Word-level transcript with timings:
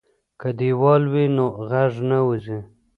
که 0.39 0.49
دیوال 0.59 1.03
وي 1.13 1.25
نو 1.35 1.45
غږ 1.69 1.93
نه 2.09 2.19
وځي. 2.27 2.59